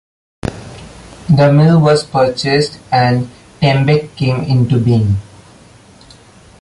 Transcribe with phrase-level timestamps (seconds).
[1.29, 3.29] The mill was purchased and
[3.61, 5.17] Tembec came into being.